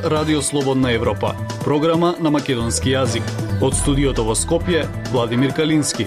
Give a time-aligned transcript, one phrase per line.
[0.00, 1.34] Радио Слободна Европа,
[1.64, 3.26] програма на македонски јазик.
[3.60, 6.06] Од студиото во Скопје, Владимир Калински.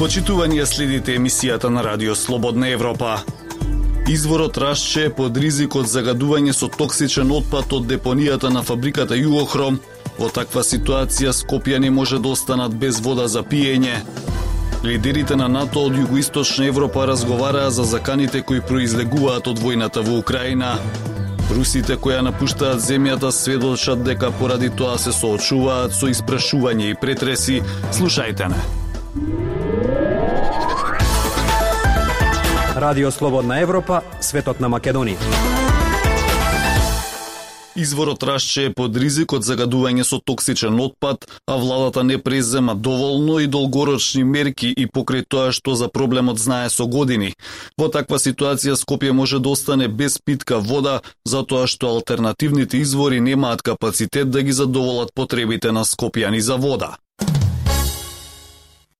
[0.00, 3.20] Почитување следите емисијата на Радио Слободна Европа.
[4.08, 9.78] Изворот Рашче е под ризик од загадување со токсичен отпад од депонијата на фабриката Југохром.
[10.18, 14.02] Во таква ситуација Скопјани може да останат без вода за пиење.
[14.84, 20.74] Лидерите на НАТО од Југоисточна Европа разговараа за заканите кои произлегуваат од војната во Украина.
[21.56, 27.62] Русите кои напуштаат земјата сведочат дека поради тоа се соочуваат со испрашување и претреси.
[27.96, 28.60] Слушајте не.
[32.76, 35.73] Радио Слободна Европа, светот на Македонија.
[37.76, 43.40] Изворот Рашче е под ризик од загадување со токсичен отпад, а владата не презема доволно
[43.42, 47.34] и долгорочни мерки и покрај тоа што за проблемот знае со години.
[47.78, 53.62] Во таква ситуација Скопје може да остане без питка вода, затоа што алтернативните извори немаат
[53.62, 56.96] капацитет да ги задоволат потребите на скопјани за вода.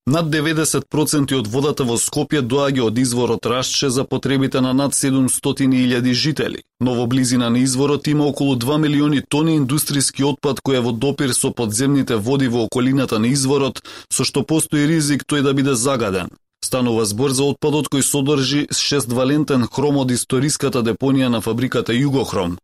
[0.07, 6.13] Над 90% од водата во Скопје доаѓа од изворот Рашче за потребите на над 700.000
[6.13, 6.61] жители.
[6.81, 10.93] Но во близина на изворот има околу 2 милиони тони индустријски отпад кој е во
[10.93, 13.81] допир со подземните води во околината на изворот,
[14.13, 16.29] со што постои ризик тој да биде загаден.
[16.61, 22.59] Станува збор за отпадот кој содржи 6 валентен хром од историската депонија на фабриката Југохром.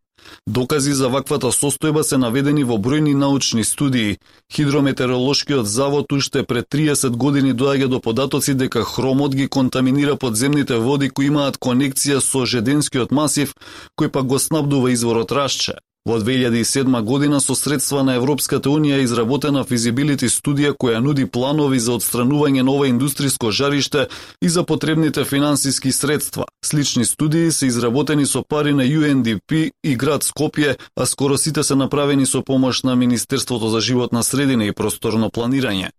[0.47, 4.19] Докази за ваквата состојба се наведени во бројни научни студии.
[4.53, 11.11] Хидрометеоролошкиот завод уште пред 30 години доаѓа до податоци дека хромот ги контаминира подземните води
[11.11, 13.55] кои имаат конекција со жеденскиот масив,
[13.99, 15.79] кој пак го снабдува изворот Рашче.
[16.07, 21.99] Во 2007 година со средства на Европската Унија изработена физибилити студија која нуди планови за
[21.99, 24.07] отстранување на ова индустријско жариште
[24.41, 26.47] и за потребните финансиски средства.
[26.65, 31.75] Слични студии се изработени со пари на UNDP и град Скопје, а скоро сите се
[31.75, 35.91] направени со помош на Министерството за животна средина и просторно планирање.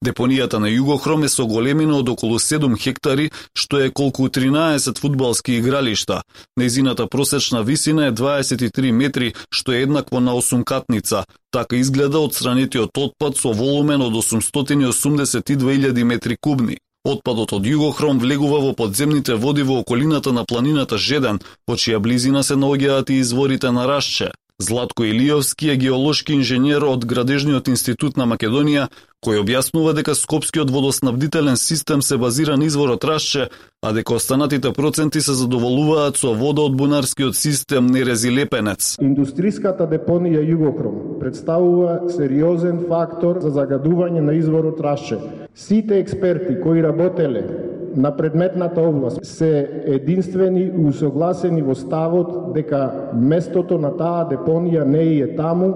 [0.00, 5.58] Депонијата на Југохром е со големина од околу 7 хектари, што е колку 13 фудбалски
[5.60, 6.22] игралишта.
[6.56, 11.24] Незината просечна висина е 23 метри, што е еднакво на 8 катница.
[11.52, 16.78] Така изгледа отстранетиот отпад со волумен од 882.000 метри кубни.
[17.04, 22.42] Отпадот од Југохром влегува во подземните води во околината на планината Жеден, во чија близина
[22.42, 24.32] се наоѓаат и изворите на Рашче.
[24.60, 28.90] Златко Илиовски е геолошки инженер од Градежниот институт на Македонија,
[29.24, 33.48] кој објаснува дека Скопскиот водоснабдителен систем се базира на изворот Рашче,
[33.80, 38.98] а дека останатите проценти се задоволуваат со вода од бунарскиот систем Нерези Лепенец.
[39.00, 45.16] Индустријската депонија Југокром представува сериозен фактор за загадување на изворот Рашче.
[45.54, 47.48] Сите експерти кои работеле
[47.96, 55.04] на предметната област се единствени и усогласени во ставот дека местото на таа депонија не
[55.20, 55.74] е таму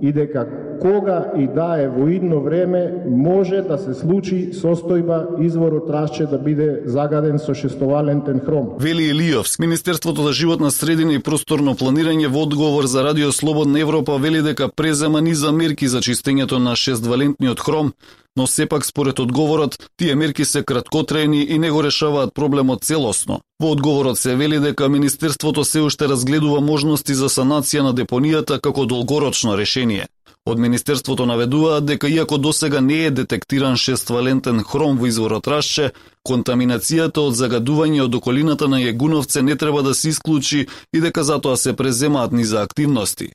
[0.00, 0.46] и дека
[0.80, 6.38] кога и да е во идно време може да се случи состојба изворот Рашче да
[6.38, 8.74] биде загаден со шестовалентен хром.
[8.80, 14.18] Вели Илиовс, Министерството за животна средина и просторно планирање во одговор за Радио Слободна Европа
[14.18, 17.92] вели дека презема низа мерки за чистењето на шествалентниот хром,
[18.36, 23.40] но сепак според одговорот, тие мерки се краткотрајни и не го решаваат проблемот целосно.
[23.60, 28.86] Во одговорот се вели дека Министерството се уште разгледува можности за санација на депонијата како
[28.86, 30.06] долгорочно решение.
[30.50, 35.92] Од Министерството наведуваат дека иако досега не е детектиран шествалентен хром во изворот Рашче,
[36.26, 41.56] контаминацијата од загадување од околината на Јегуновце не треба да се исклучи и дека затоа
[41.56, 43.30] се преземаат низа активности.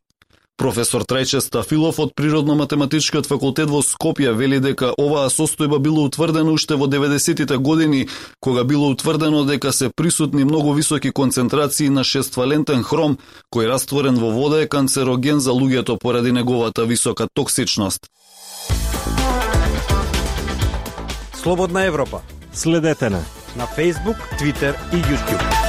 [0.58, 6.78] Професор Трајче Стафилов од Природно-математичкиот факултет во Скопје вели дека оваа состојба било утврдена уште
[6.80, 8.08] во 90-тите години,
[8.40, 13.20] кога било утврдено дека се присутни многу високи концентрации на шествалентен хром,
[13.52, 18.08] кој растворен во вода е канцероген за луѓето поради неговата висока токсичност.
[21.34, 22.22] Слободна Европа.
[22.54, 23.25] Следете на
[23.56, 25.64] на Facebook, Twitter и YouTube.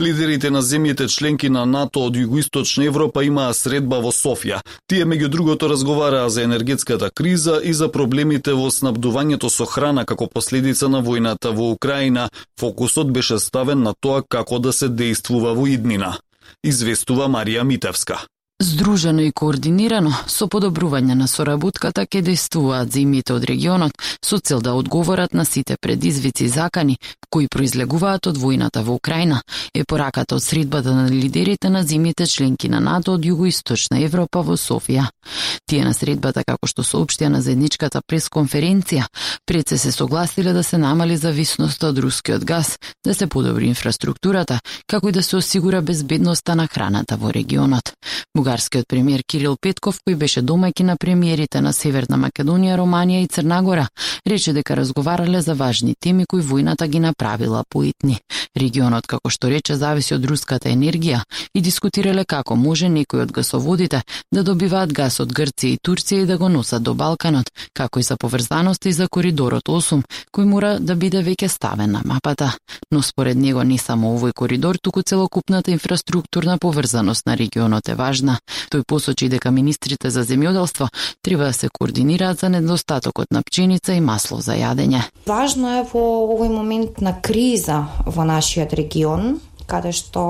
[0.00, 4.58] Лидерите на земјите членки на НАТО од Југоисточна Европа имаа средба во Софија.
[4.92, 10.28] Тие меѓу другото разговараа за енергетската криза и за проблемите во снабдувањето со храна како
[10.28, 12.28] последица на војната во Украина.
[12.60, 16.18] Фокусот беше ставен на тоа како да се действува во иднина.
[16.62, 18.20] Известува Марија Митевска.
[18.60, 23.92] Здружено и координирано, со подобрување на соработката ке действуваат земјите од регионот
[24.24, 26.96] со цел да одговорат на сите предизвици и закани
[27.28, 29.42] кои произлегуваат од војната во Украина,
[29.74, 34.56] е пораката од средбата на лидерите на земјите членки на НАТО од Југоисточна Европа во
[34.56, 35.04] Софија.
[35.68, 39.04] Тие на средбата, како што соопштија на заедничката пресконференција,
[39.44, 44.60] пред се се согласиле да се намали зависноста од рускиот газ, да се подобри инфраструктурата,
[44.86, 47.92] како и да се осигура безбедноста на храната во регионот.
[48.46, 53.88] Бугарскиот премиер Кирил Петков, кој беше домајки на премиерите на Северна Македонија, Романија и Црнагора,
[54.22, 58.20] рече дека разговарале за важни теми кои војната ги направила поитни.
[58.56, 64.02] Регионот, како што рече, зависи од руската енергија и дискутирале како може некои од гасоводите
[64.32, 68.06] да добиваат газ од Грција и Турција и да го носат до Балканот, како и
[68.06, 72.54] за поврзаност и за коридорот 8, кој мора да биде веќе ставен на мапата.
[72.92, 78.35] Но според него не само овој коридор, туку целокупната инфраструктурна поврзаност на регионот е важна
[78.70, 80.88] Тој посочи дека министрите за земјоделство
[81.22, 85.02] треба да се координираат за недостатокот на пченица и масло за јадење.
[85.26, 86.06] Важно е во
[86.36, 90.22] овој момент на криза во нашиот регион каде што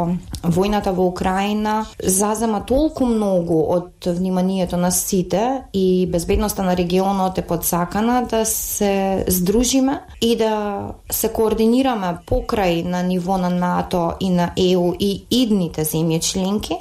[0.43, 5.43] војната во Украина зазема толку многу од вниманието на сите
[5.73, 13.03] и безбедноста на регионот е подсакана да се здружиме и да се координираме покрај на
[13.03, 16.77] ниво на НАТО и на ЕУ и идните земји членки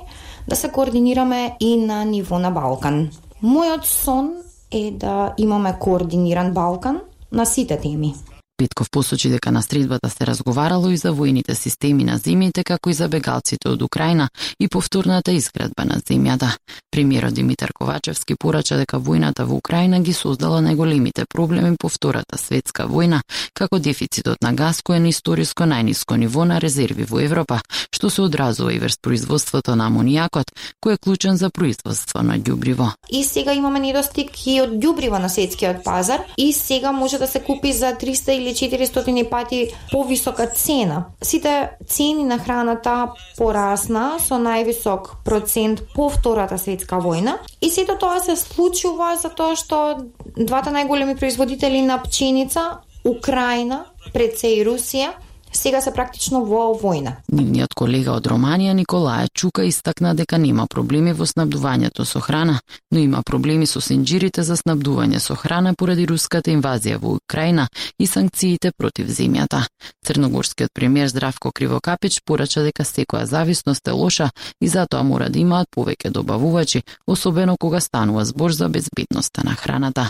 [0.48, 3.10] да се координираме и на ниво на Балкан.
[3.44, 4.32] Мојот сон
[4.72, 7.02] е да имаме координиран Балкан
[7.32, 8.14] на сите теми.
[8.58, 12.94] Петков посочи дека на средбата се разговарало и за војните системи на земјите, како и
[12.94, 14.30] за бегалците од Украина
[14.60, 16.56] и повторната изградба на земјата.
[16.92, 22.88] Премиерот Димитар Ковачевски порача дека војната во Украина ги создала најголемите проблеми по Втората светска
[22.88, 23.20] војна,
[23.54, 27.60] како дефицитот на газ кој е на историско најниско ниво на резерви во Европа,
[27.92, 32.94] што се одразува и врз производството на амонијакот, кој е клучен за производство на ѓубриво.
[33.10, 37.44] И сега имаме недостиг и од ѓубриво на светскиот пазар и сега може да се
[37.44, 41.06] купи за 300 или 400 пати повисока цена.
[41.22, 48.20] Сите цени на храната порасна со највисок процент по Втората светска војна и сето тоа
[48.20, 49.98] се случува затоа што
[50.36, 55.14] двата најголеми производители на пченица, Украина, пред се и Русија,
[55.56, 57.16] сега се практично во војна.
[57.32, 62.60] Нивниот колега од Романија Николаја Чука истакна дека нема проблеми во снабдувањето со храна,
[62.92, 67.68] но има проблеми со синџирите за снабдување со храна поради руската инвазија во Украина
[68.00, 69.66] и санкциите против земјата.
[70.06, 74.30] Црногорскиот премиер Здравко Кривокапич порача дека секоја зависност е лоша
[74.62, 80.10] и затоа мора да имаат повеќе добавувачи, особено кога станува збор за безбедноста на храната.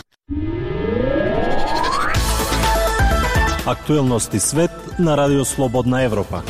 [3.66, 6.42] Актуелности свет на Радио Слободна Европа.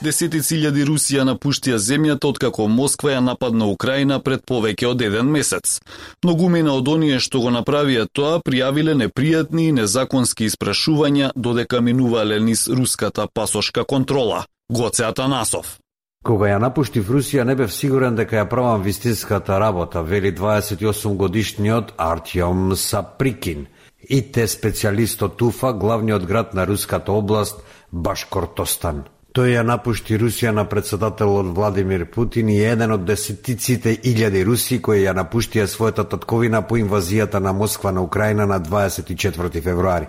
[0.00, 5.82] Десетици илјади Русија напуштија земјата откако Москва ја нападна Украина пред повеќе од еден месец.
[6.24, 12.64] Многумина од оние што го направија тоа пријавиле непријатни и незаконски испрашувања додека минувале низ
[12.68, 14.46] руската пасошка контрола.
[14.72, 15.76] Гоце Атанасов.
[16.24, 21.92] Кога ја напуштив Русија не бев сигурен дека ја правам вистинската работа, вели 28 годишниот
[21.98, 23.66] Артјом Саприкин–
[24.08, 27.60] ИТ специјалист од Туфа, главниот град на руската област
[27.92, 29.04] Башкортостан.
[29.30, 35.04] Тој ја напушти Русија на председателот Владимир Путин и еден од десетиците илјади руси кои
[35.04, 40.08] ја напуштија својата татковина по инвазијата на Москва на Украина на 24 февруари.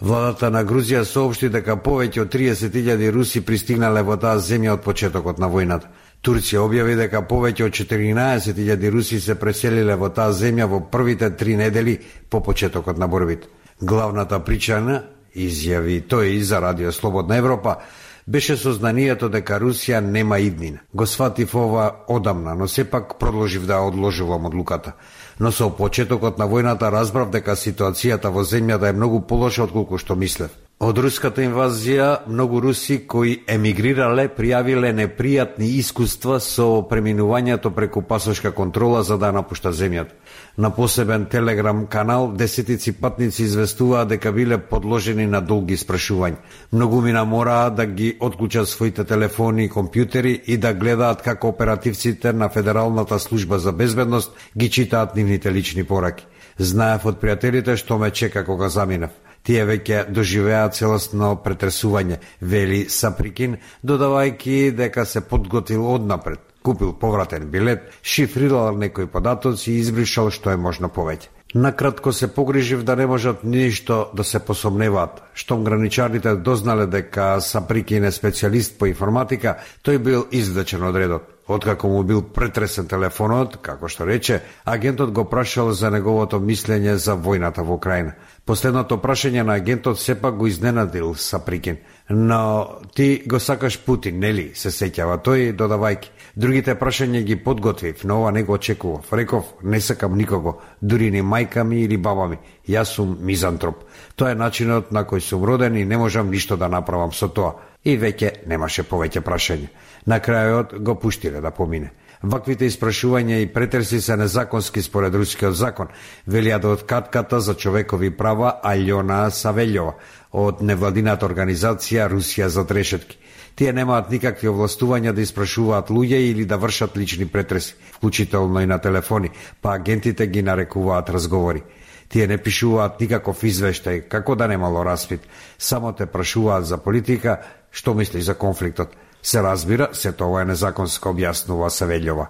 [0.00, 5.38] Владата на Грузија соопшти дека повеќе од 30.000 руси пристигнале во таа земја од почетокот
[5.38, 5.90] на војната.
[6.20, 11.56] Турција објави дека повеќе од 14.000 руси се преселиле во таа земја во првите три
[11.56, 11.96] недели
[12.28, 13.48] по почетокот на борбите.
[13.80, 15.00] Главната причина,
[15.34, 17.78] изјави тој и за Радио Слободна Европа,
[18.26, 20.84] беше сознанието дека Русија нема иднина.
[20.94, 24.92] Го сватив ова одамна, но сепак продолжив да одложувам одлуката.
[25.40, 29.98] Но со почетокот на војната разбрав дека ситуацијата во земјата е многу полоша од колку
[29.98, 30.50] што мислев.
[30.80, 39.02] Од руската инвазија, многу руси кои емигрирале пријавиле непријатни искуства со преминувањето преку пасошка контрола
[39.04, 40.16] за да напушта земјата.
[40.56, 46.40] На посебен телеграм канал, десетици патници известуваа дека биле подложени на долги спрашувања.
[46.72, 52.48] Многумина мораа да ги отклучат своите телефони и компјутери и да гледаат како оперативците на
[52.48, 56.24] Федералната служба за безбедност ги читаат нивните лични пораки.
[56.58, 59.10] Знаев од пријателите што ме чека кога заминав
[59.42, 67.90] тие веќе доживеа целосно претресување, вели Саприкин, додавајќи дека се подготвил однапред, купил повратен билет,
[68.02, 71.40] шифрирал некои податоци и избришал што е можно повеќе.
[71.54, 75.22] Накратко се погрижив да не можат ништо да се посомневаат.
[75.34, 81.26] Штом граничарите дознале дека Саприкин е специјалист по информатика, тој бил издачен од редот.
[81.50, 84.36] Откако му бил претресен телефонот, како што рече,
[84.70, 88.12] агентот го прашал за неговото мислење за војната во Украина.
[88.46, 91.78] Последното прашање на агентот сепак го изненадил Саприкин.
[92.10, 94.52] Но ти го сакаш Путин, нели?
[94.54, 96.14] Се сеќава тој, додавајки.
[96.36, 99.12] Другите прашања ги подготвив, но ова не го очекував.
[99.12, 102.38] Реков, не сакам никого, дури ни мајка ми или баба ми.
[102.68, 103.82] Јас сум мизантроп.
[104.14, 107.56] Тоа е начинот на кој сум роден и не можам ништо да направам со тоа.
[107.84, 109.68] И веќе немаше повеќе прашања.
[110.06, 111.92] На крајот го пуштиле да помине.
[112.22, 115.88] Ваквите испрашувања и претреси се незаконски според рускиот закон,
[116.28, 119.94] велија да од за човекови права Алјона Савелјова
[120.32, 123.18] од невладината организација Русија за трешетки.
[123.56, 128.78] Тие немаат никакви овластувања да испрашуваат луѓе или да вршат лични претреси, вклучително и на
[128.78, 129.30] телефони,
[129.62, 131.62] па агентите ги нарекуваат разговори.
[132.08, 135.20] Тие не пишуваат никаков извештај, како да немало распит,
[135.58, 137.40] само те прашуваат за политика,
[137.70, 138.96] што мислиш за конфликтот.
[139.22, 142.26] Се разбира, се тоа е незаконско, објаснува Савелјова.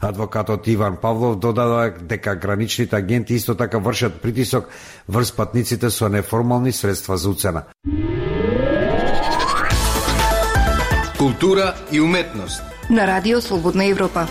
[0.00, 4.68] Адвокатот Иван Павлов додава дека граничните агенти исто така вршат притисок
[5.08, 7.62] врз патниците со неформални средства за уцена.
[11.18, 14.26] Култура и уметност на Радио Слободна Европа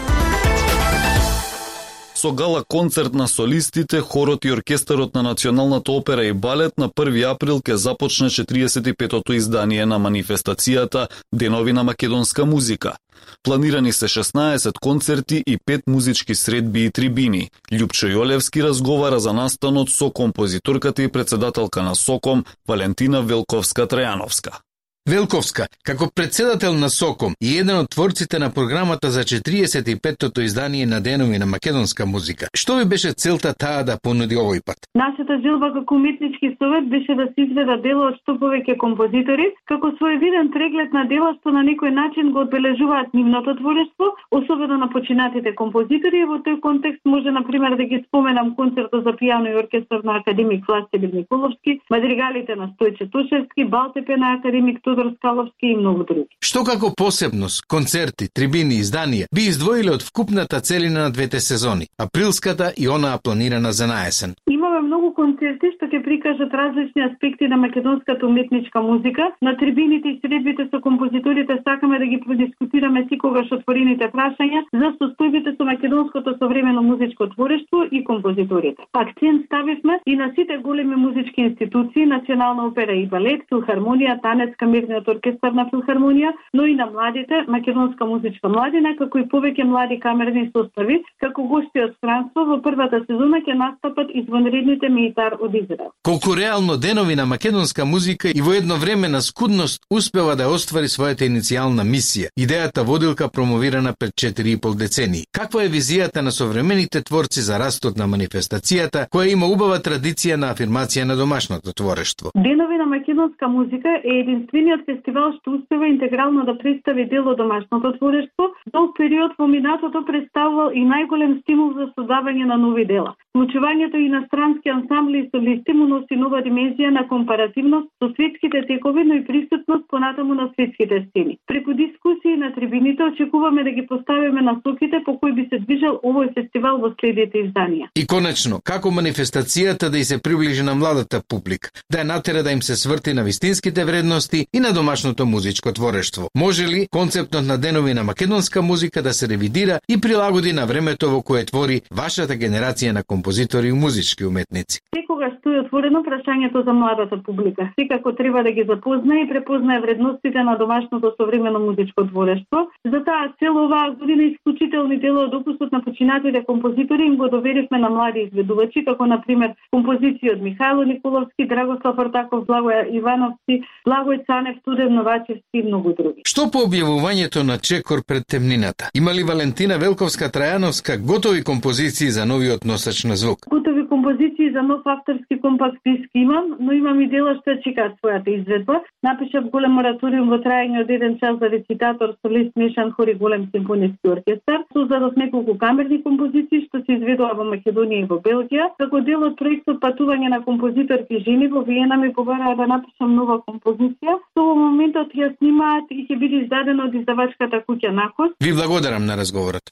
[2.23, 7.31] со гала концерт на солистите, хорот и оркестарот на Националната опера и балет на 1
[7.31, 12.95] април ќе започне 45-тото издание на манифестацијата Денови на македонска музика.
[13.43, 17.49] Планирани се 16 концерти и 5 музички средби и трибини.
[17.71, 24.63] Љупчо Јолевски разговара за настанот со композиторката и председателка на СОКОМ Валентина Велковска-Трајановска.
[25.11, 31.01] Велковска, како председател на СОКОМ и еден од творците на програмата за 45-тото издание на
[31.01, 34.87] Денови на македонска музика, што ви беше целта таа да понуди овој пат?
[34.95, 39.91] Нашата желба како уметнички совет беше да се изведа дело од што повеќе композитори, како
[39.97, 45.51] своевиден преглед на дела што на некој начин го одбележуваат нивното творештво, особено на починатите
[45.51, 46.23] композитори.
[46.31, 50.15] Во тој контекст може, на пример, да ги споменам концертот за пијано и оркестар на
[50.23, 56.29] академик Властимир Николовски, мадригалите на Стојче Тушевски, Балтепе на академик Тодор Скаловски и многу други.
[56.43, 62.73] Што како посебност, концерти, трибини, изданија би издвоиле од вкупната целина на двете сезони, априлската
[62.77, 64.35] и онаа планирана за наесен?
[64.45, 69.31] Имаме многу концерти што ќе прикажат различни аспекти на македонската уметничка музика.
[69.41, 75.55] На трибините и средбите со композиторите сакаме да ги продискутираме секогаш отворените прашања за состојбите
[75.57, 78.85] со македонското современо музичко творештво и композиторите.
[78.93, 84.82] Акцент ставивме и на сите големи музички институции, Национална опера и балет, филхармонија, танец, камер
[84.83, 89.99] камерниот оркестар на филхармонија, но и на младите македонска музичка младина, како и повеќе млади
[89.99, 95.91] камерни состави, како гости од странство во првата сезона ќе настапат извонредните милитар од Израел.
[96.03, 100.91] Колку реално денови на македонска музика и во едно време на скудност успева да оствари
[100.91, 105.25] својата иницијална мисија, идејата водилка промовирана пред 4,5 децении.
[105.31, 110.53] Каква е визијата на современите творци за растот на манифестацијата, која има убава традиција на
[110.53, 112.31] афирмација на домашното творештво?
[112.35, 117.93] Денови на македонска музика е единствениот фестивал што успева интегрално да представи дел од домашното
[117.97, 123.15] творештво, долг период во минатото представувал и најголем стимул за создавање на нови дела.
[123.33, 128.59] Вклучувањето и на странски ансамбли и солисти му носи нова димензија на компаративност со светските
[128.69, 131.37] текови, но и присутност понатаму на светските сцени.
[131.47, 136.27] Преку дискусии на трибините очекуваме да ги поставиме насоките по кои би се движел овој
[136.37, 137.85] фестивал во следните изданија.
[138.01, 142.51] И конечно, како манифестацијата да и се приближи на младата публика, да ја натера да
[142.51, 146.29] им се сврти на вистинските вредности и на домашното музичко творештво.
[146.37, 151.09] Може ли концептот на денови на македонска музика да се ревидира и прилагоди на времето
[151.09, 154.79] во кое твори вашата генерација на композитори и музички уметници?
[154.95, 157.69] Секогаш стои отворено прашањето за младата публика.
[157.79, 162.59] Секако треба да ги запознае и препознае вредностите на домашното современо музичко творештво.
[162.91, 167.77] За таа цел оваа година исклучителни дела од опусот на починатите композитори им го доверивме
[167.79, 174.25] на млади изведувачи, како на пример композиции од Михајло Николовски, Драгослав Ортаков, Благоја Ивановски, Благој
[174.27, 176.27] Цанев, Студен Новачевски и многу други.
[176.27, 178.89] Што по објавувањето на Чекор пред темнината?
[178.93, 183.39] Има ли Валентина Велковска Трајановска готови композиции за новиот носач на звук?
[183.49, 188.29] Готови композиции за нов авторски компакт диск имам, но имам и дела што чекаат својата
[188.29, 188.81] изведба.
[189.03, 193.47] Напишав голем мораториум во трајање од еден час за рецитатор, солист, мешан хор и голем
[193.55, 194.63] симфониски оркестар.
[194.73, 198.69] Создадов неколку камерни композиции што се изведува во Македонија и во Белгија.
[198.77, 203.39] Како дел од проектот патување на композиторки жени во Виена ми побараа да напишам нова
[203.47, 204.19] композиција.
[204.33, 208.35] Со во моментот ја снимаат и ќе биде издадено од издавачката куќа Нахос.
[208.39, 209.71] Ви благодарам на разговорот.